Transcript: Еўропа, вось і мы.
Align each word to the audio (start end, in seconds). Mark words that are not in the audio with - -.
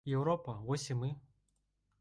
Еўропа, 0.19 0.55
вось 0.71 0.87
і 0.91 0.97
мы. 1.03 1.13